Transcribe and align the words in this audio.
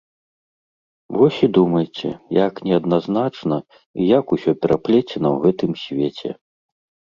Вось 1.19 1.37
і 1.47 1.49
думайце, 1.57 2.07
як 2.37 2.53
неадназначна 2.69 3.57
і 3.77 4.01
як 4.17 4.25
усё 4.39 4.51
пераплецена 4.67 5.27
ў 5.37 5.47
гэтым 5.47 5.71
свеце! 5.87 6.29